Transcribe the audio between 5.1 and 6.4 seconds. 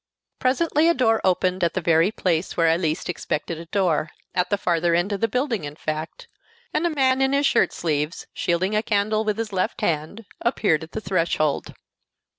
of the building, in fact,